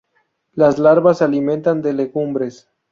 Las 0.53 0.79
larvas 0.79 1.19
se 1.19 1.25
alimentan 1.25 1.83
de 1.83 1.93
legumbres. 1.93 2.67